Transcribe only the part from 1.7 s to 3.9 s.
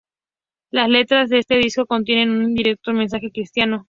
contienen un directo mensaje cristiano.